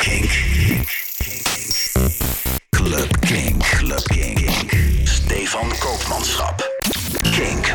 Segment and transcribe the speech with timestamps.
[0.00, 0.30] Kink.
[2.70, 3.62] Club Kink.
[3.62, 4.50] Club Kink.
[5.04, 6.62] Stefan Koopmanschap.
[7.22, 7.74] Kink.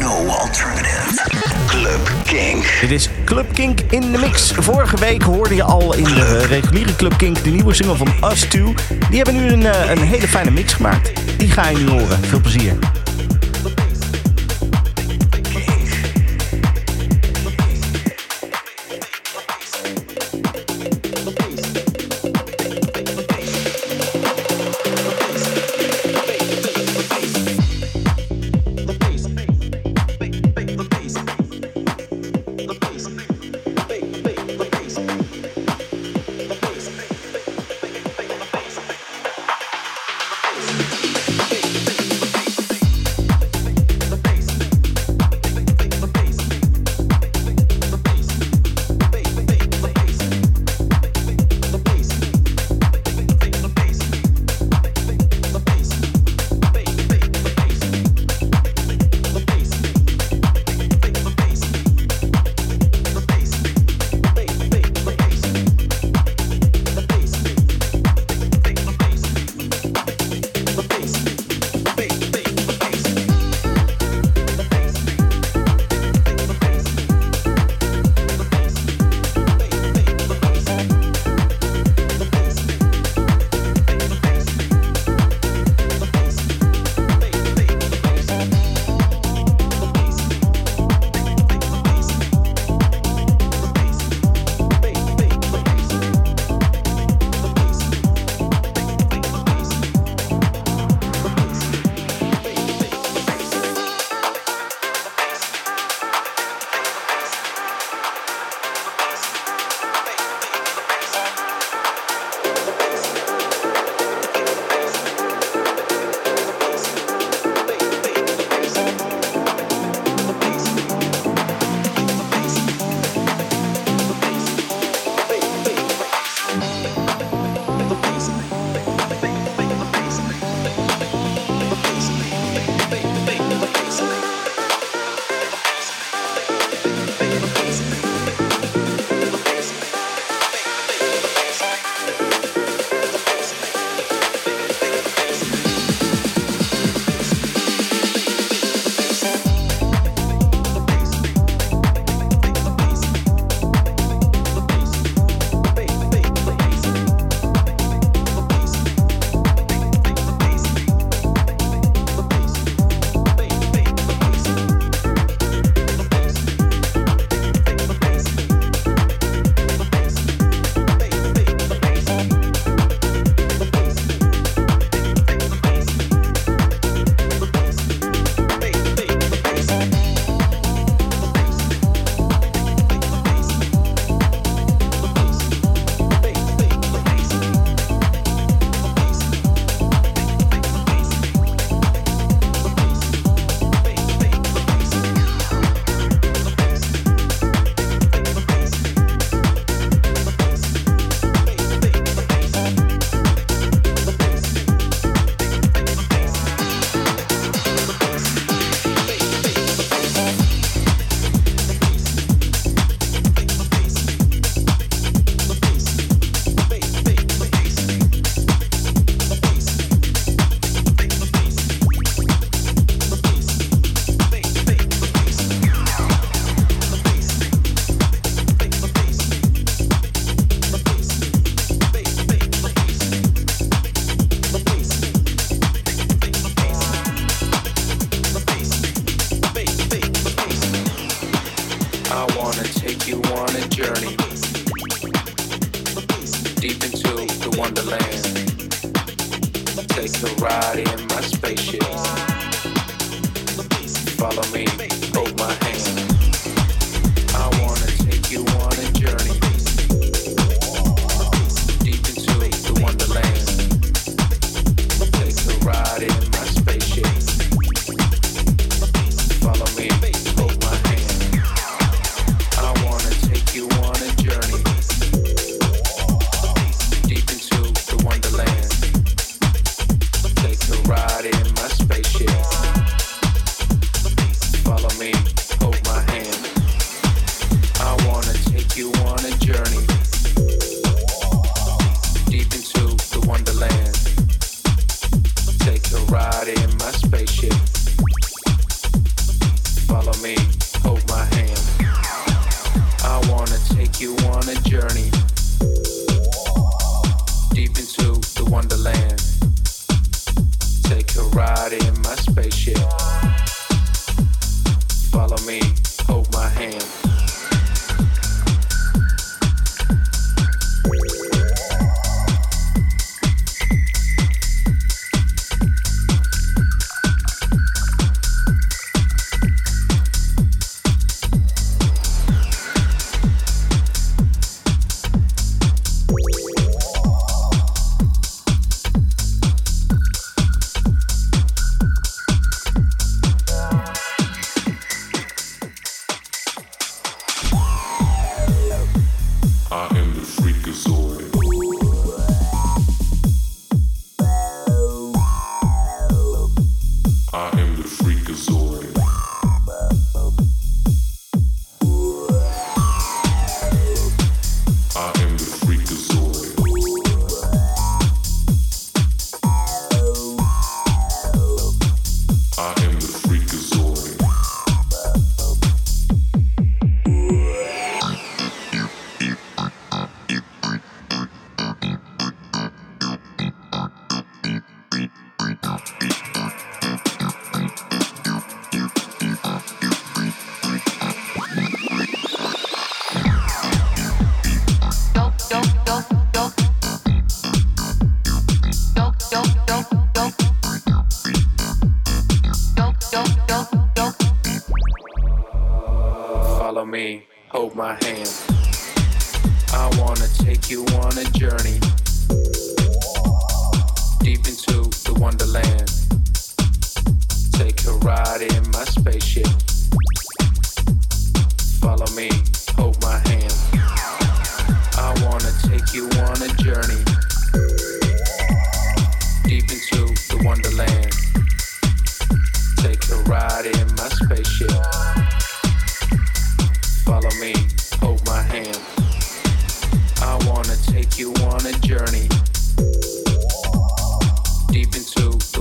[0.00, 1.20] No alternative.
[1.66, 2.64] Club Kink.
[2.80, 4.52] Dit is Club Kink in de mix.
[4.52, 8.40] Vorige week hoorde je al in de reguliere Club Kink de nieuwe single van Us
[8.40, 8.74] 2.
[9.10, 11.12] Die hebben nu een, eh, een hele fijne mix gemaakt.
[11.38, 12.24] Die ga je nu horen.
[12.24, 12.99] Veel plezier.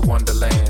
[0.09, 0.68] Wonderland.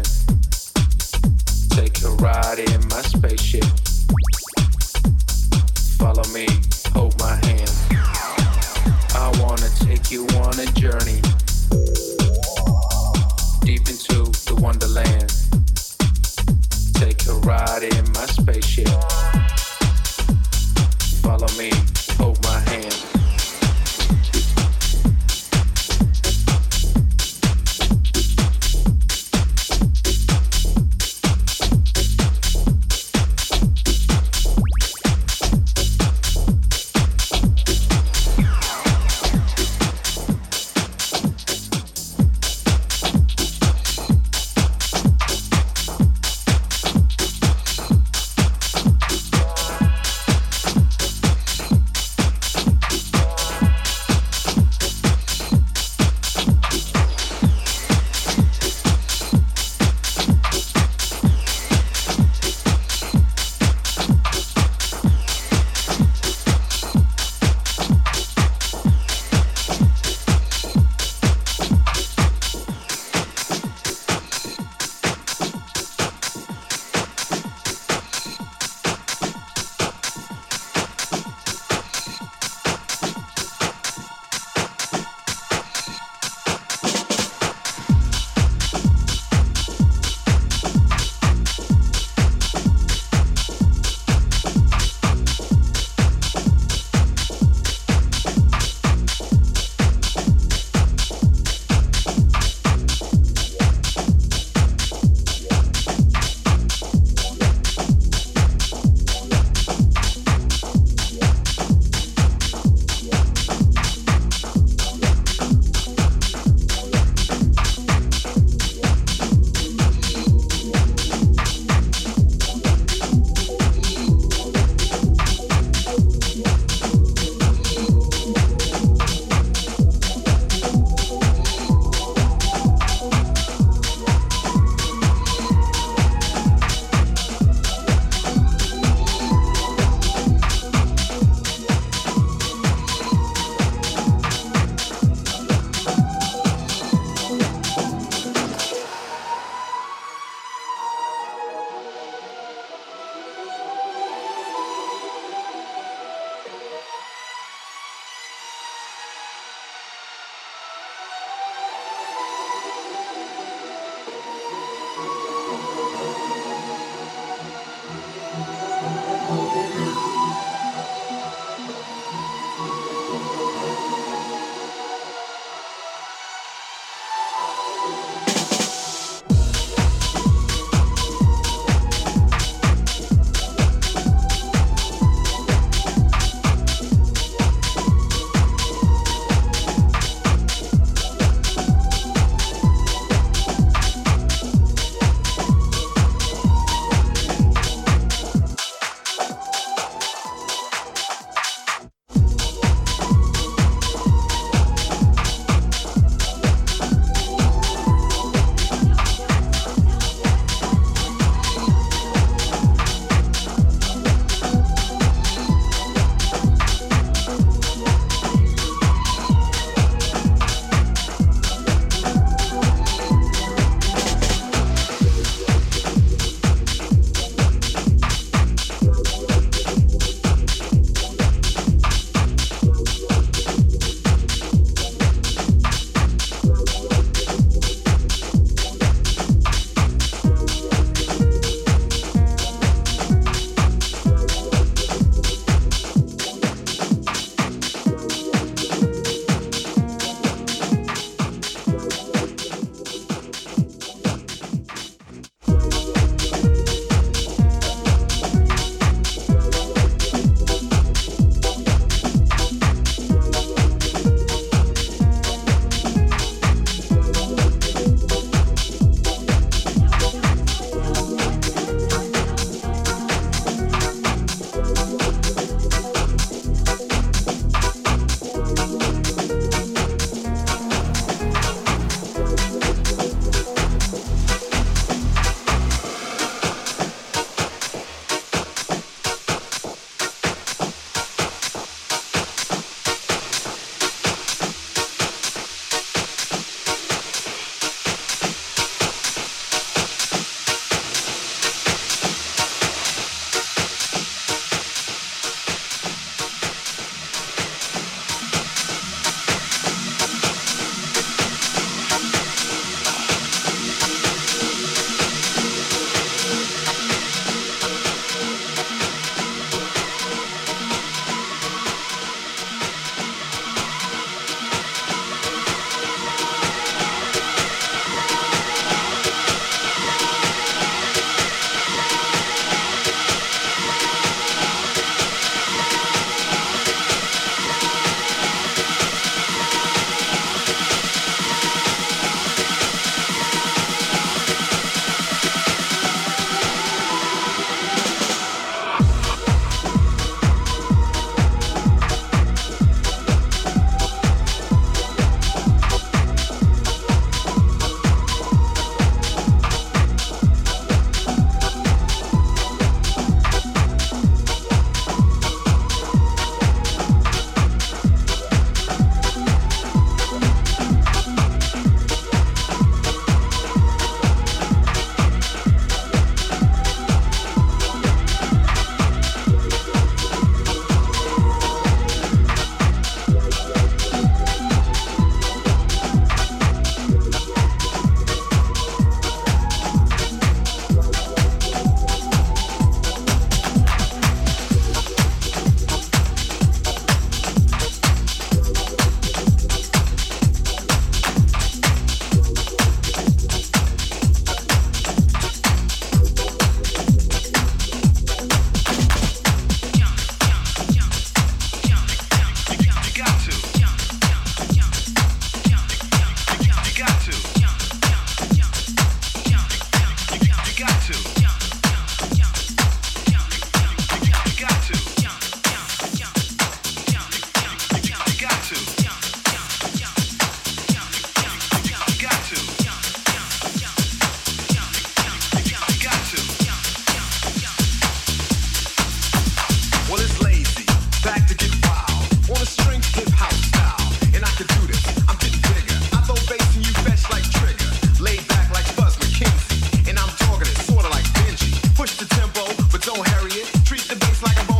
[453.65, 454.58] Treat the bass like a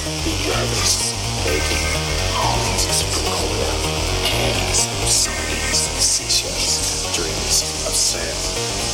[0.00, 1.12] English, Jarvis,
[1.44, 1.76] Bacon,
[2.32, 3.72] Holmes, Coca-Cola,
[6.00, 8.91] seashells, dreams of sand.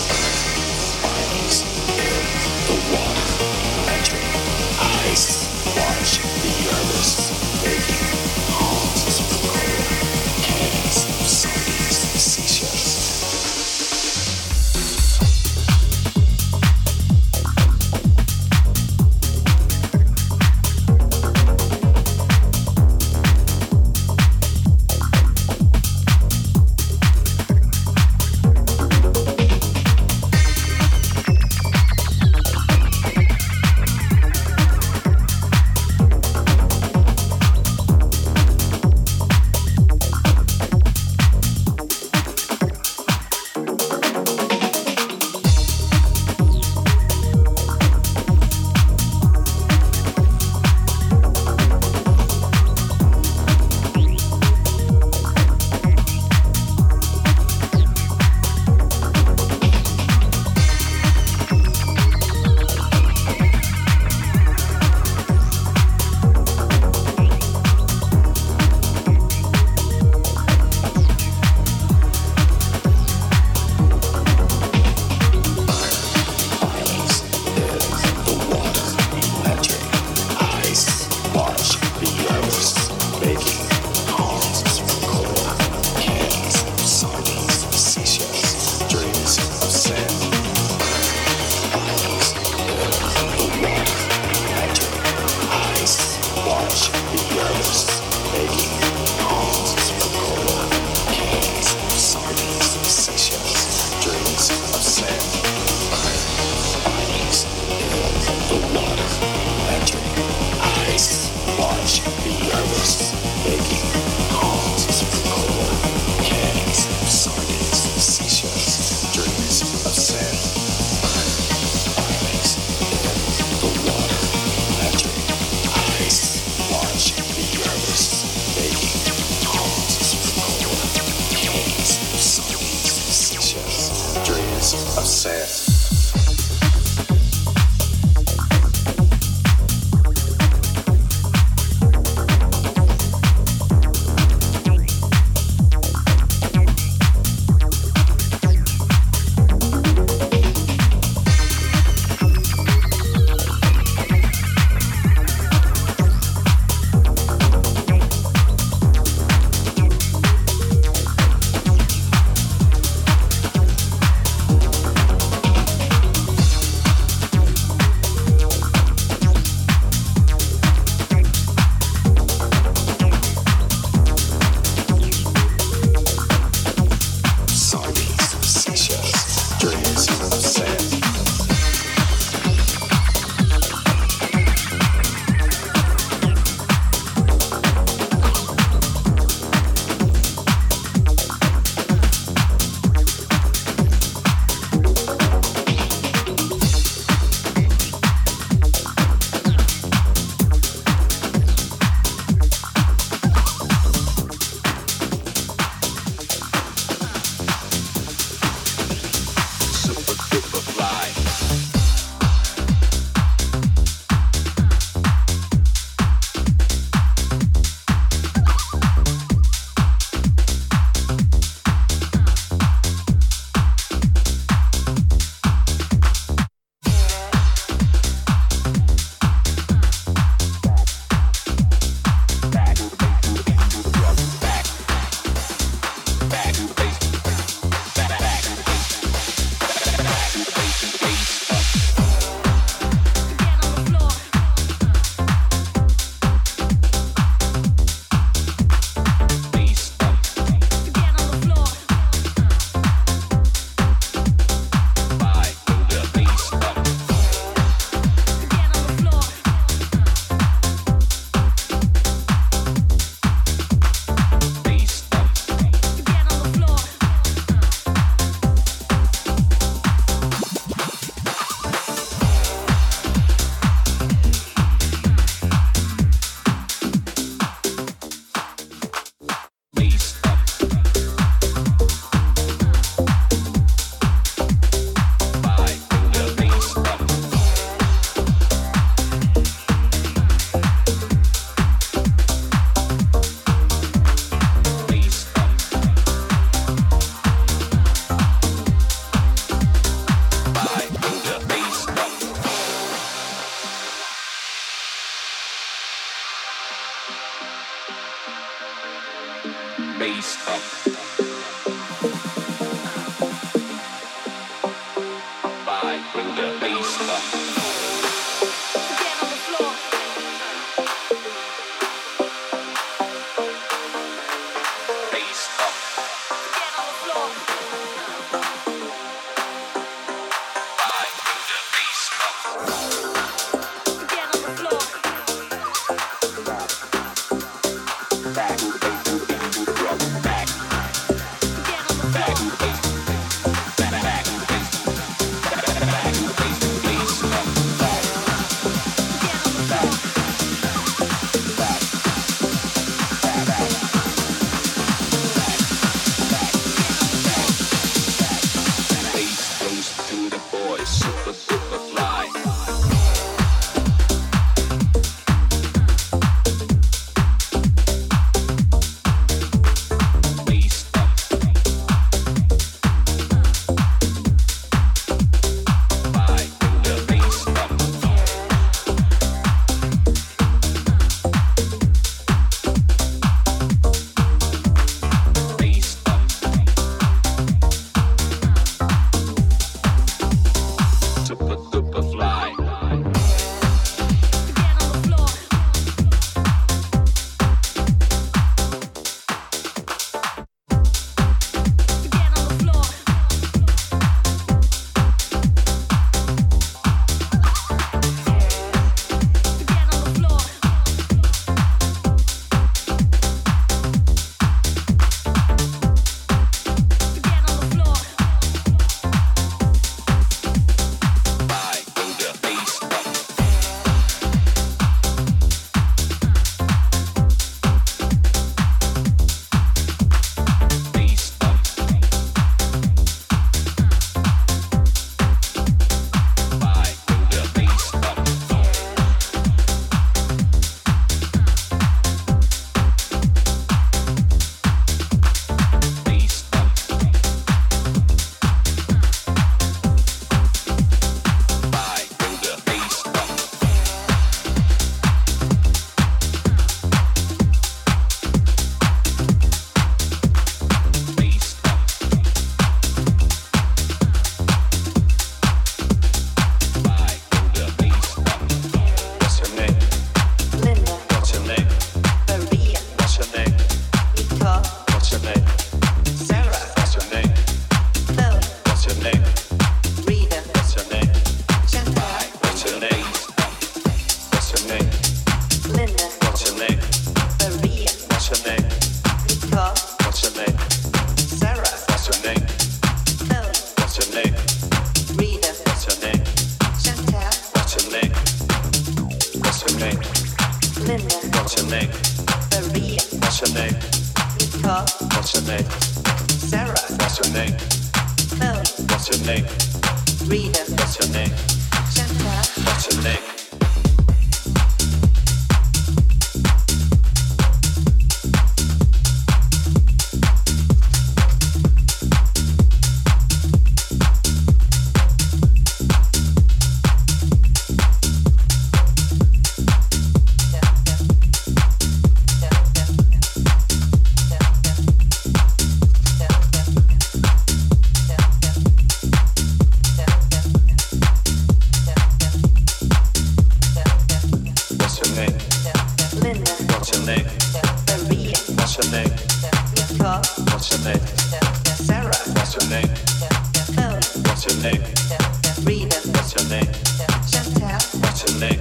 [558.18, 558.60] What's your name?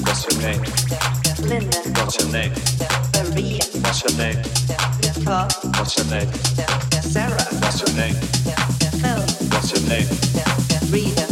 [0.00, 0.62] What's your name?
[1.46, 1.78] Linda.
[2.00, 2.52] What's your name?
[3.28, 3.60] Maria.
[3.82, 4.42] What's your name?
[5.22, 5.48] Paul.
[5.76, 6.32] What's your name?
[7.02, 7.44] Sarah.
[7.60, 8.14] What's your name?
[9.02, 9.20] Phil.
[9.50, 10.08] What's your name?
[10.90, 11.31] Rita.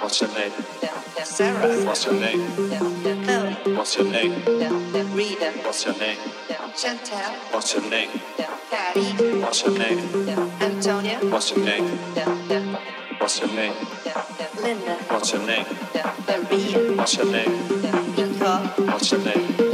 [0.00, 0.52] What's your name?
[1.24, 1.84] Sarah.
[1.84, 2.40] What's your name?
[3.26, 3.52] Mel.
[3.76, 4.32] What's your name?
[5.14, 5.52] Rita.
[5.64, 6.18] What's your name?
[6.76, 7.32] Chantal.
[7.50, 8.10] What's your name?
[8.70, 9.40] Patty.
[9.40, 9.98] What's your name?
[10.60, 11.18] Antonia.
[11.22, 11.84] What's your name?
[13.18, 13.74] What's your name?
[14.62, 14.94] Linda.
[15.08, 15.66] What's your name?
[16.26, 16.96] Maria.
[16.96, 17.52] What's your name?
[18.16, 18.86] Nicole.
[18.86, 19.73] What's your name?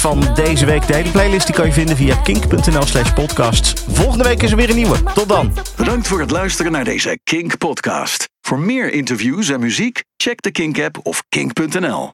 [0.00, 0.86] van deze week.
[0.86, 3.84] De playlist die kan je vinden via kink.nl slash podcasts.
[3.88, 5.02] Volgende week is er weer een nieuwe.
[5.14, 5.52] Tot dan.
[5.76, 8.28] Bedankt voor het luisteren naar deze Kink podcast.
[8.40, 12.06] Voor meer interviews en muziek, check de Kink app of kink.nl.